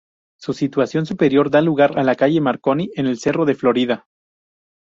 Su 0.39 0.53
estación 0.53 1.05
superior 1.05 1.51
da 1.51 1.61
lugar 1.61 1.99
a 1.99 2.03
la 2.03 2.15
calle 2.15 2.41
Marconi, 2.41 2.89
en 2.95 3.05
el 3.05 3.19
cerro 3.19 3.45
Florida. 3.53 4.07